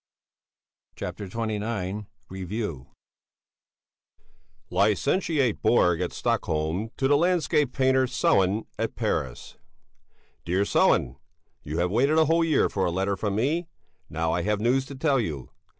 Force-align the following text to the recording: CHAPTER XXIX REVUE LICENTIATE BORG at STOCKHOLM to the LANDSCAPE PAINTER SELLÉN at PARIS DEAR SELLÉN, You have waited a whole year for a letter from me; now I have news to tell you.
CHAPTER 0.95 1.27
XXIX 1.27 2.07
REVUE 2.27 2.87
LICENTIATE 4.71 5.61
BORG 5.61 6.01
at 6.01 6.11
STOCKHOLM 6.11 6.89
to 6.97 7.07
the 7.07 7.15
LANDSCAPE 7.15 7.71
PAINTER 7.71 8.07
SELLÉN 8.07 8.65
at 8.79 8.95
PARIS 8.95 9.57
DEAR 10.43 10.63
SELLÉN, 10.63 11.17
You 11.61 11.77
have 11.77 11.91
waited 11.91 12.17
a 12.17 12.25
whole 12.25 12.43
year 12.43 12.67
for 12.67 12.83
a 12.85 12.89
letter 12.91 13.15
from 13.15 13.35
me; 13.35 13.67
now 14.09 14.31
I 14.31 14.41
have 14.41 14.59
news 14.59 14.87
to 14.87 14.95
tell 14.95 15.19
you. 15.19 15.51